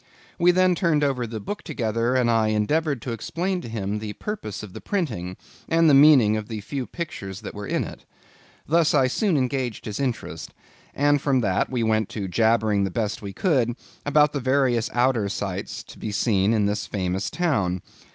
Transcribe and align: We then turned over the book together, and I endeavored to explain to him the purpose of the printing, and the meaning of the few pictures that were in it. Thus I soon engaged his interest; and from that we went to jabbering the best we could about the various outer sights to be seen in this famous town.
We 0.39 0.49
then 0.49 0.73
turned 0.73 1.03
over 1.03 1.27
the 1.27 1.39
book 1.39 1.61
together, 1.61 2.15
and 2.15 2.27
I 2.31 2.47
endeavored 2.47 3.03
to 3.03 3.11
explain 3.11 3.61
to 3.61 3.69
him 3.69 3.99
the 3.99 4.13
purpose 4.13 4.63
of 4.63 4.73
the 4.73 4.81
printing, 4.81 5.37
and 5.69 5.87
the 5.87 5.93
meaning 5.93 6.35
of 6.35 6.47
the 6.47 6.59
few 6.61 6.87
pictures 6.87 7.41
that 7.41 7.53
were 7.53 7.67
in 7.67 7.83
it. 7.83 8.03
Thus 8.65 8.95
I 8.95 9.05
soon 9.05 9.37
engaged 9.37 9.85
his 9.85 9.99
interest; 9.99 10.55
and 10.95 11.21
from 11.21 11.41
that 11.41 11.69
we 11.69 11.83
went 11.83 12.09
to 12.09 12.27
jabbering 12.27 12.83
the 12.83 12.89
best 12.89 13.21
we 13.21 13.31
could 13.31 13.75
about 14.03 14.33
the 14.33 14.39
various 14.39 14.89
outer 14.91 15.29
sights 15.29 15.83
to 15.83 15.99
be 15.99 16.11
seen 16.11 16.51
in 16.51 16.65
this 16.65 16.87
famous 16.87 17.29
town. 17.29 17.83